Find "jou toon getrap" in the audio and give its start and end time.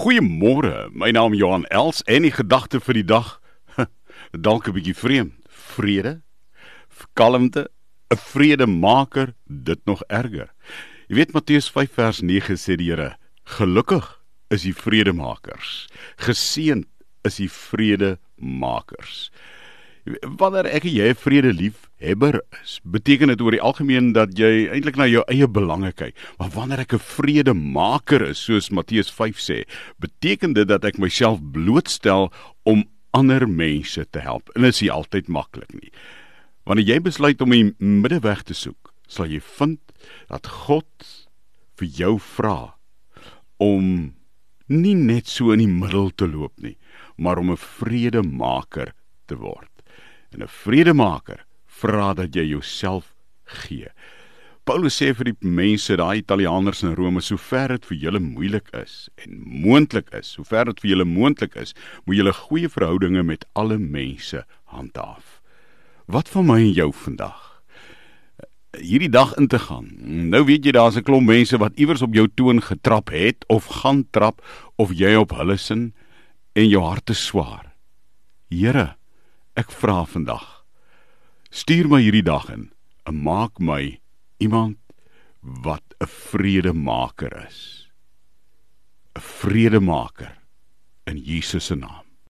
72.14-73.10